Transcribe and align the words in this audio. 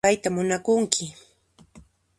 Qanmi 0.03 0.09
payta 0.11 0.29
munakunki 0.35 1.05